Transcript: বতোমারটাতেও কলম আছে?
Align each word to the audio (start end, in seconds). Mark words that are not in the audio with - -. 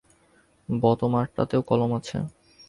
বতোমারটাতেও 0.69 1.61
কলম 1.69 1.91
আছে? 1.99 2.17